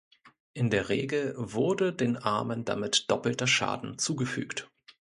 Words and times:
In 0.55 0.71
der 0.71 0.89
Regel 0.89 1.35
wurde 1.37 1.93
den 1.93 2.17
Armen 2.17 2.65
damit 2.65 3.11
doppelter 3.11 3.45
Schaden 3.45 3.99
zugefügt. 3.99 4.67